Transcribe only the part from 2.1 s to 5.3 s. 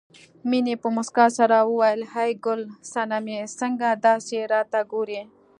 ای ګل سنمې څنګه داسې راته ګورې